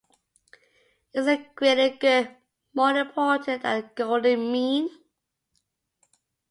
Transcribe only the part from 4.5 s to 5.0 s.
mean"?